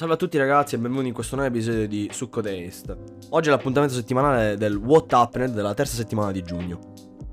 Salve 0.00 0.14
a 0.14 0.16
tutti 0.16 0.38
ragazzi 0.38 0.76
e 0.76 0.78
benvenuti 0.78 1.08
in 1.08 1.12
questo 1.12 1.36
nuovo 1.36 1.50
episodio 1.50 1.86
di 1.86 2.08
Succo 2.10 2.40
Taste. 2.40 2.96
Oggi 3.28 3.48
è 3.48 3.50
l'appuntamento 3.50 3.94
settimanale 3.94 4.56
del 4.56 4.76
What 4.76 5.12
Happened 5.12 5.52
della 5.52 5.74
terza 5.74 5.94
settimana 5.94 6.32
di 6.32 6.42
giugno. 6.42 6.78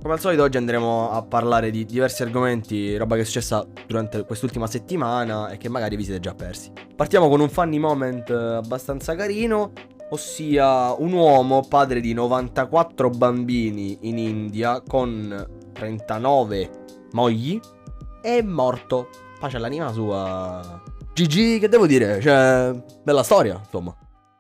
Come 0.01 0.16
al 0.16 0.20
solito 0.20 0.43
oggi 0.43 0.57
andremo 0.57 1.09
a 1.09 1.21
parlare 1.21 1.71
di 1.71 1.85
diversi 1.85 2.23
argomenti, 2.23 2.97
roba 2.97 3.15
che 3.15 3.21
è 3.21 3.23
successa 3.23 3.65
durante 3.85 4.25
quest'ultima 4.25 4.67
settimana 4.67 5.47
e 5.47 5.55
che 5.55 5.69
magari 5.69 5.95
vi 5.95 6.03
siete 6.03 6.19
già 6.19 6.33
persi. 6.33 6.73
Partiamo 6.93 7.29
con 7.29 7.39
un 7.39 7.47
funny 7.47 7.77
moment 7.77 8.29
abbastanza 8.31 9.15
carino, 9.15 9.71
ossia 10.09 10.91
un 10.91 11.13
uomo 11.13 11.65
padre 11.70 12.02
di 12.02 12.11
94 12.11 13.09
bambini 13.11 13.97
in 14.02 14.18
India 14.18 14.81
con 14.86 15.70
39 15.71 16.70
mogli 17.13 17.57
è 18.21 18.41
morto. 18.41 19.07
Pace 19.39 19.55
all'anima 19.55 19.89
sua 19.93 20.95
GG, 21.18 21.59
che 21.59 21.68
devo 21.68 21.88
dire? 21.88 22.21
Cioè, 22.21 22.79
bella 23.02 23.23
storia, 23.23 23.55
insomma. 23.57 23.95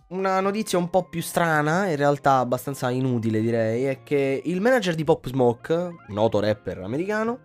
Una 0.09 0.39
notizia 0.39 0.77
un 0.77 0.91
po' 0.91 1.09
più 1.09 1.23
strana, 1.23 1.87
in 1.87 1.95
realtà 1.95 2.37
abbastanza 2.37 2.91
inutile 2.91 3.41
direi, 3.41 3.85
è 3.85 4.03
che 4.03 4.43
il 4.45 4.61
manager 4.61 4.93
di 4.93 5.03
Pop 5.03 5.27
Smoke, 5.27 5.89
noto 6.09 6.39
rapper 6.39 6.77
americano, 6.77 7.39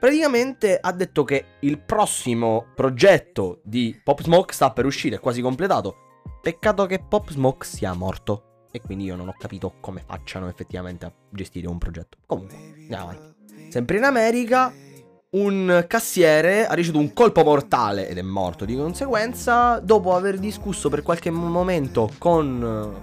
praticamente 0.00 0.76
ha 0.80 0.90
detto 0.90 1.22
che 1.22 1.44
il 1.60 1.78
prossimo 1.78 2.66
progetto 2.74 3.60
di 3.62 3.98
Pop 4.02 4.22
Smoke 4.22 4.52
sta 4.52 4.72
per 4.72 4.86
uscire, 4.86 5.16
è 5.16 5.20
quasi 5.20 5.40
completato. 5.40 5.94
Peccato 6.42 6.84
che 6.86 6.98
Pop 6.98 7.30
Smoke 7.30 7.64
sia 7.64 7.92
morto. 7.92 8.66
E 8.72 8.80
quindi 8.80 9.04
io 9.04 9.14
non 9.14 9.28
ho 9.28 9.34
capito 9.38 9.74
come 9.80 10.02
facciano 10.04 10.48
effettivamente 10.48 11.06
a 11.06 11.12
gestire 11.30 11.68
un 11.68 11.78
progetto. 11.78 12.18
Comunque, 12.26 12.56
andiamo 12.56 13.04
avanti. 13.04 13.70
Sempre 13.70 13.98
in 13.98 14.02
America, 14.02 14.72
un 15.34 15.84
cassiere 15.88 16.66
ha 16.66 16.74
ricevuto 16.74 17.02
un 17.02 17.12
colpo 17.12 17.42
mortale 17.42 18.08
ed 18.08 18.18
è 18.18 18.22
morto 18.22 18.64
di 18.64 18.76
conseguenza 18.76 19.80
dopo 19.80 20.14
aver 20.14 20.38
discusso 20.38 20.88
per 20.88 21.02
qualche 21.02 21.30
momento 21.30 22.10
con 22.18 23.02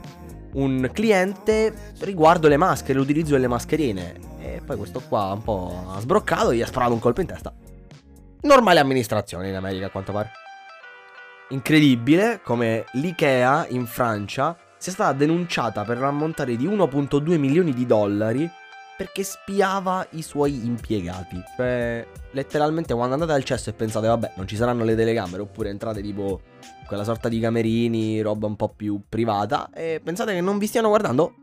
un 0.53 0.89
cliente 0.93 1.73
riguardo 1.99 2.47
le 2.47 2.57
maschere, 2.57 2.99
l'utilizzo 2.99 3.33
delle 3.33 3.47
mascherine. 3.47 4.29
E 4.39 4.61
poi 4.65 4.77
questo 4.77 5.01
qua 5.07 5.31
un 5.33 5.43
po' 5.43 5.85
ha 5.89 5.99
sbroccato 5.99 6.51
e 6.51 6.57
gli 6.57 6.61
ha 6.61 6.67
sparato 6.67 6.93
un 6.93 6.99
colpo 6.99 7.21
in 7.21 7.27
testa. 7.27 7.53
Normale 8.41 8.79
amministrazione 8.79 9.49
in 9.49 9.55
America 9.55 9.87
a 9.87 9.89
quanto 9.89 10.11
pare. 10.13 10.31
Incredibile 11.49 12.39
come 12.43 12.85
l'IKEA 12.93 13.67
in 13.69 13.85
Francia 13.85 14.57
sia 14.77 14.93
stata 14.93 15.11
denunciata 15.11 15.83
per 15.83 15.99
l'ammontare 15.99 16.55
di 16.55 16.65
1.2 16.65 17.37
milioni 17.37 17.73
di 17.73 17.85
dollari 17.85 18.49
perché 19.01 19.23
spiava 19.23 20.05
i 20.11 20.21
suoi 20.21 20.63
impiegati. 20.63 21.41
Cioè, 21.55 22.05
letteralmente 22.33 22.93
quando 22.93 23.15
andate 23.15 23.31
al 23.31 23.43
cesso 23.43 23.71
e 23.71 23.73
pensate, 23.73 24.05
vabbè, 24.05 24.33
non 24.35 24.47
ci 24.47 24.55
saranno 24.55 24.83
le 24.83 24.95
telecamere, 24.95 25.41
oppure 25.41 25.69
entrate 25.69 26.03
tipo 26.03 26.41
quella 26.85 27.03
sorta 27.03 27.27
di 27.27 27.39
camerini, 27.39 28.21
roba 28.21 28.45
un 28.45 28.55
po' 28.55 28.69
più 28.69 29.01
privata, 29.09 29.71
e 29.73 30.01
pensate 30.03 30.33
che 30.33 30.41
non 30.41 30.59
vi 30.59 30.67
stiano 30.67 30.89
guardando, 30.89 31.33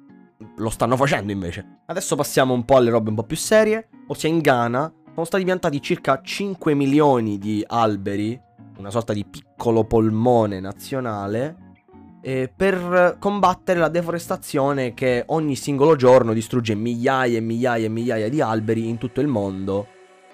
lo 0.56 0.70
stanno 0.70 0.97
facendo 0.97 1.33
invece. 1.33 1.81
Adesso 1.86 2.14
passiamo 2.14 2.55
un 2.55 2.64
po' 2.64 2.77
alle 2.77 2.91
robe 2.91 3.09
un 3.09 3.17
po' 3.17 3.25
più 3.25 3.36
serie, 3.36 3.89
ossia 4.06 4.29
in 4.29 4.39
Ghana 4.39 4.92
sono 5.12 5.25
stati 5.25 5.42
piantati 5.42 5.83
circa 5.83 6.20
5 6.23 6.75
milioni 6.75 7.39
di 7.39 7.64
alberi, 7.67 8.41
una 8.77 8.91
sorta 8.91 9.12
di 9.12 9.25
piccolo 9.25 9.83
polmone 9.83 10.61
nazionale, 10.61 11.67
eh, 12.20 12.50
per 12.55 13.16
combattere 13.19 13.78
la 13.78 13.88
deforestazione 13.88 14.94
che 14.94 15.22
ogni 15.27 15.56
singolo 15.56 15.97
giorno 15.97 16.33
distrugge 16.33 16.74
migliaia 16.74 17.38
e 17.38 17.41
migliaia 17.41 17.86
e 17.86 17.88
migliaia 17.88 18.28
di 18.28 18.41
alberi 18.41 18.88
in 18.88 18.98
tutto 18.98 19.20
il 19.20 19.27
mondo. 19.27 19.86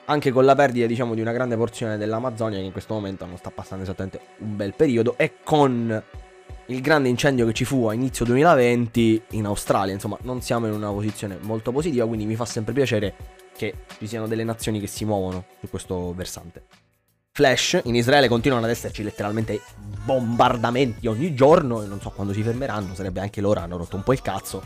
Anche 0.06 0.32
con 0.32 0.44
la 0.44 0.54
perdita, 0.54 0.86
diciamo, 0.86 1.14
di 1.14 1.20
una 1.22 1.32
grande 1.32 1.56
porzione 1.56 1.96
dell'Amazzonia, 1.96 2.58
che 2.58 2.64
in 2.64 2.72
questo 2.72 2.92
momento 2.92 3.24
non 3.24 3.38
sta 3.38 3.50
passando 3.50 3.84
esattamente 3.84 4.20
un 4.38 4.54
bel 4.56 4.74
periodo, 4.74 5.14
e 5.16 5.34
con 5.42 6.02
il 6.66 6.80
grande 6.80 7.08
incendio 7.08 7.46
che 7.46 7.52
ci 7.52 7.64
fu 7.64 7.86
a 7.86 7.94
inizio 7.94 8.24
2020 8.26 9.22
in 9.30 9.46
Australia. 9.46 9.94
Insomma, 9.94 10.18
non 10.22 10.42
siamo 10.42 10.66
in 10.66 10.72
una 10.72 10.90
posizione 10.90 11.38
molto 11.40 11.72
positiva, 11.72 12.06
quindi 12.06 12.26
mi 12.26 12.36
fa 12.36 12.44
sempre 12.44 12.74
piacere 12.74 13.14
che 13.56 13.74
ci 13.98 14.06
siano 14.06 14.26
delle 14.26 14.44
nazioni 14.44 14.78
che 14.78 14.86
si 14.86 15.04
muovono 15.04 15.44
su 15.60 15.70
questo 15.70 16.12
versante. 16.12 16.83
Flash, 17.36 17.80
in 17.82 17.96
Israele 17.96 18.28
continuano 18.28 18.64
ad 18.64 18.70
esserci 18.70 19.02
letteralmente 19.02 19.60
bombardamenti 20.04 21.08
ogni 21.08 21.34
giorno 21.34 21.82
e 21.82 21.86
non 21.86 22.00
so 22.00 22.10
quando 22.10 22.32
si 22.32 22.44
fermeranno, 22.44 22.94
sarebbe 22.94 23.20
anche 23.20 23.40
loro, 23.40 23.58
hanno 23.58 23.76
rotto 23.76 23.96
un 23.96 24.04
po' 24.04 24.12
il 24.12 24.22
cazzo. 24.22 24.62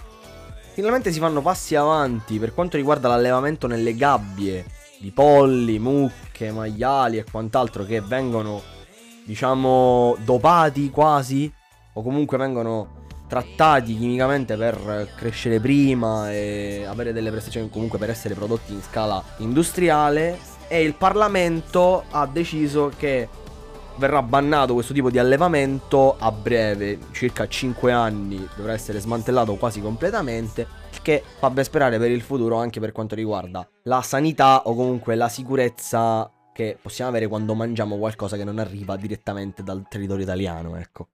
Finalmente 0.74 1.10
si 1.10 1.18
fanno 1.18 1.40
passi 1.40 1.76
avanti 1.76 2.38
per 2.38 2.52
quanto 2.52 2.76
riguarda 2.76 3.08
l'allevamento 3.08 3.66
nelle 3.66 3.94
gabbie 3.94 4.66
di 4.98 5.10
polli, 5.12 5.78
mucche, 5.78 6.52
maiali 6.52 7.16
e 7.16 7.24
quant'altro 7.24 7.84
che 7.84 8.02
vengono, 8.02 8.60
diciamo, 9.24 10.18
dopati 10.22 10.90
quasi 10.90 11.50
o 11.94 12.02
comunque 12.02 12.36
vengono 12.36 13.06
trattati 13.28 13.96
chimicamente 13.96 14.58
per 14.58 15.08
crescere 15.16 15.58
prima 15.58 16.30
e 16.30 16.84
avere 16.86 17.14
delle 17.14 17.30
prestazioni 17.30 17.70
comunque 17.70 17.98
per 17.98 18.10
essere 18.10 18.34
prodotti 18.34 18.74
in 18.74 18.82
scala 18.82 19.24
industriale 19.38 20.56
e 20.68 20.82
il 20.82 20.94
Parlamento 20.94 22.04
ha 22.10 22.26
deciso 22.26 22.92
che 22.96 23.28
verrà 23.96 24.22
bannato 24.22 24.74
questo 24.74 24.92
tipo 24.92 25.10
di 25.10 25.18
allevamento 25.18 26.16
a 26.18 26.30
breve, 26.30 26.98
circa 27.10 27.48
5 27.48 27.90
anni 27.90 28.48
dovrà 28.54 28.72
essere 28.72 29.00
smantellato 29.00 29.56
quasi 29.56 29.80
completamente, 29.80 30.66
che 31.02 31.22
fa 31.38 31.50
ben 31.50 31.64
sperare 31.64 31.98
per 31.98 32.10
il 32.10 32.20
futuro 32.20 32.56
anche 32.56 32.80
per 32.80 32.92
quanto 32.92 33.14
riguarda 33.14 33.66
la 33.84 34.02
sanità 34.02 34.62
o 34.66 34.74
comunque 34.74 35.14
la 35.14 35.28
sicurezza 35.28 36.30
che 36.52 36.76
possiamo 36.80 37.10
avere 37.10 37.28
quando 37.28 37.54
mangiamo 37.54 37.96
qualcosa 37.98 38.36
che 38.36 38.44
non 38.44 38.58
arriva 38.58 38.96
direttamente 38.96 39.62
dal 39.62 39.86
territorio 39.88 40.24
italiano, 40.24 40.76
ecco 40.76 41.08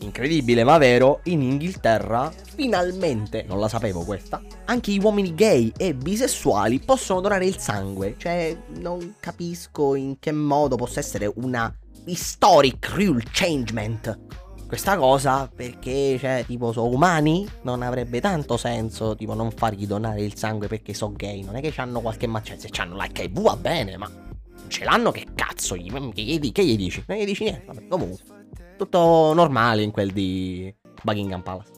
incredibile 0.00 0.64
ma 0.64 0.78
vero, 0.78 1.20
in 1.24 1.42
Inghilterra, 1.42 2.32
finalmente, 2.54 3.44
non 3.46 3.58
la 3.58 3.68
sapevo 3.68 4.04
questa, 4.04 4.42
anche 4.66 4.92
gli 4.92 5.02
uomini 5.02 5.34
gay 5.34 5.72
e 5.76 5.94
bisessuali 5.94 6.80
possono 6.80 7.20
donare 7.20 7.46
il 7.46 7.58
sangue. 7.58 8.14
Cioè, 8.18 8.56
non 8.78 9.14
capisco 9.20 9.94
in 9.94 10.18
che 10.18 10.32
modo 10.32 10.76
possa 10.76 11.00
essere 11.00 11.30
una 11.36 11.74
historic 12.04 12.88
rule 12.94 13.22
changement. 13.30 14.18
Questa 14.66 14.96
cosa 14.96 15.48
perché, 15.54 16.18
cioè, 16.18 16.44
tipo, 16.44 16.72
sono 16.72 16.88
umani? 16.88 17.48
Non 17.62 17.82
avrebbe 17.82 18.20
tanto 18.20 18.56
senso, 18.56 19.14
tipo, 19.14 19.34
non 19.34 19.52
fargli 19.52 19.86
donare 19.86 20.22
il 20.22 20.36
sangue 20.36 20.66
perché 20.66 20.92
sono 20.92 21.14
gay. 21.14 21.44
Non 21.44 21.54
è 21.54 21.60
che 21.60 21.72
hanno 21.80 22.00
qualche 22.00 22.26
macchia. 22.26 22.58
Se 22.58 22.68
hanno 22.78 22.96
l'HIV 22.96 23.40
va 23.42 23.56
bene, 23.56 23.96
ma 23.96 24.10
ce 24.66 24.82
l'hanno 24.82 25.12
che 25.12 25.24
cazzo 25.36 25.76
che, 25.76 25.82
gli, 25.82 26.52
che 26.52 26.64
gli 26.64 26.76
dici? 26.76 27.04
Non 27.06 27.18
gli 27.18 27.24
dici 27.24 27.44
niente. 27.44 27.64
Vabbè, 27.66 27.86
comunque 27.86 28.35
tutto 28.76 29.32
normale 29.34 29.82
in 29.82 29.90
quel 29.90 30.12
di 30.12 30.72
Buckingham 31.02 31.42
Palace. 31.42 31.76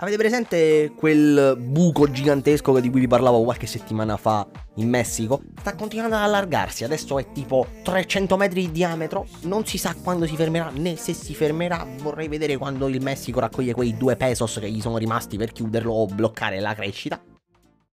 Avete 0.00 0.16
presente 0.16 0.92
quel 0.94 1.56
buco 1.58 2.08
gigantesco 2.08 2.78
di 2.78 2.88
cui 2.88 3.00
vi 3.00 3.08
parlavo 3.08 3.42
qualche 3.42 3.66
settimana 3.66 4.16
fa 4.16 4.46
in 4.76 4.88
Messico? 4.88 5.42
Sta 5.58 5.74
continuando 5.74 6.14
ad 6.14 6.22
allargarsi, 6.22 6.84
adesso 6.84 7.18
è 7.18 7.32
tipo 7.32 7.66
300 7.82 8.36
metri 8.36 8.66
di 8.66 8.70
diametro, 8.70 9.26
non 9.42 9.66
si 9.66 9.76
sa 9.76 9.96
quando 10.00 10.24
si 10.24 10.36
fermerà 10.36 10.70
né 10.70 10.94
se 10.94 11.14
si 11.14 11.34
fermerà, 11.34 11.84
vorrei 12.00 12.28
vedere 12.28 12.56
quando 12.56 12.86
il 12.86 13.02
Messico 13.02 13.40
raccoglie 13.40 13.74
quei 13.74 13.96
due 13.96 14.14
pesos 14.14 14.58
che 14.60 14.70
gli 14.70 14.80
sono 14.80 14.98
rimasti 14.98 15.36
per 15.36 15.50
chiuderlo 15.50 15.92
o 15.92 16.06
bloccare 16.06 16.60
la 16.60 16.74
crescita. 16.74 17.20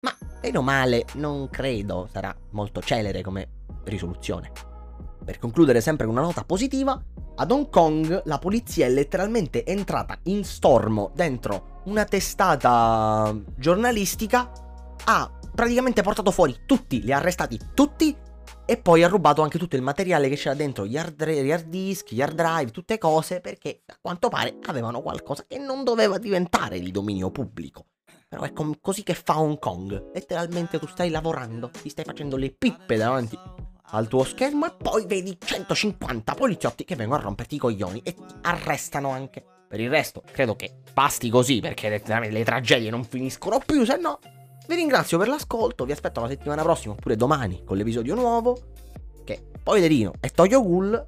Ma, 0.01 0.15
meno 0.43 0.61
male, 0.61 1.05
non 1.15 1.49
credo 1.49 2.07
sarà 2.11 2.35
molto 2.51 2.83
celere 2.83 3.23
come 3.23 3.49
risoluzione. 3.85 4.51
Per 5.25 5.39
concludere 5.39 5.81
sempre 5.81 6.05
con 6.05 6.15
una 6.15 6.23
nota 6.23 6.43
positiva, 6.43 7.01
ad 7.37 7.51
Hong 7.51 7.69
Kong 7.69 8.21
la 8.25 8.39
polizia 8.39 8.85
è 8.85 8.89
letteralmente 8.89 9.65
entrata 9.65 10.17
in 10.23 10.43
stormo 10.43 11.11
dentro 11.13 11.81
una 11.85 12.05
testata 12.05 13.35
giornalistica, 13.57 14.51
ha 15.03 15.31
praticamente 15.53 16.01
portato 16.01 16.31
fuori 16.31 16.61
tutti, 16.65 17.01
li 17.01 17.11
ha 17.11 17.17
arrestati 17.17 17.59
tutti 17.73 18.15
e 18.65 18.77
poi 18.77 19.03
ha 19.03 19.07
rubato 19.07 19.41
anche 19.41 19.59
tutto 19.59 19.75
il 19.75 19.81
materiale 19.81 20.29
che 20.29 20.35
c'era 20.35 20.55
dentro, 20.55 20.85
gli 20.85 20.97
hard, 20.97 21.27
gli 21.27 21.51
hard 21.51 21.67
disk, 21.67 22.11
gli 22.11 22.21
hard 22.21 22.35
drive, 22.35 22.71
tutte 22.71 22.97
cose 22.97 23.41
perché 23.41 23.81
a 23.85 23.97
quanto 24.01 24.29
pare 24.29 24.57
avevano 24.65 25.01
qualcosa 25.01 25.45
che 25.47 25.59
non 25.59 25.83
doveva 25.83 26.17
diventare 26.17 26.79
di 26.79 26.89
dominio 26.89 27.31
pubblico. 27.31 27.87
Però 28.27 28.41
è 28.41 28.53
com- 28.53 28.79
così 28.81 29.03
che 29.03 29.13
fa 29.13 29.39
Hong 29.39 29.59
Kong. 29.59 30.11
Letteralmente 30.13 30.79
tu 30.79 30.87
stai 30.87 31.09
lavorando, 31.09 31.69
ti 31.69 31.89
stai 31.89 32.05
facendo 32.05 32.37
le 32.37 32.51
pippe 32.51 32.95
davanti 32.95 33.37
al 33.91 34.07
tuo 34.07 34.23
schermo 34.23 34.65
e 34.65 34.73
poi 34.75 35.05
vedi 35.05 35.37
150 35.39 36.33
poliziotti 36.33 36.83
che 36.83 36.95
vengono 36.95 37.21
a 37.21 37.23
romperti 37.23 37.55
i 37.55 37.59
coglioni 37.59 38.01
e 38.03 38.13
ti 38.13 38.23
arrestano 38.41 39.09
anche. 39.09 39.43
Per 39.67 39.79
il 39.79 39.89
resto, 39.89 40.23
credo 40.31 40.55
che 40.55 40.73
basti 40.93 41.29
così 41.29 41.59
perché 41.59 41.89
le, 41.89 42.29
le 42.29 42.43
tragedie 42.43 42.89
non 42.89 43.03
finiscono 43.03 43.59
più, 43.59 43.85
se 43.85 43.97
no. 43.97 44.19
Vi 44.67 44.75
ringrazio 44.75 45.17
per 45.17 45.27
l'ascolto, 45.27 45.85
vi 45.85 45.91
aspetto 45.91 46.21
la 46.21 46.27
settimana 46.27 46.63
prossima 46.63 46.93
oppure 46.93 47.15
domani 47.15 47.63
con 47.63 47.77
l'episodio 47.77 48.15
nuovo. 48.15 48.57
Che 49.23 49.43
Poiderino 49.61 50.13
e 50.19 50.29
Toyo 50.29 50.61
Ghoul. 50.61 51.07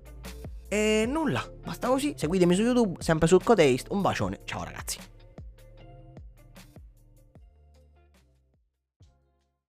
E 0.69 1.05
nulla, 1.07 1.43
basta 1.63 1.87
così. 1.87 2.13
Seguitemi 2.17 2.53
su 2.55 2.61
YouTube, 2.61 3.01
sempre 3.01 3.27
sul 3.27 3.43
Cotaste. 3.43 3.85
Un 3.89 4.01
bacione, 4.01 4.41
ciao 4.43 4.63
ragazzi. 4.63 5.16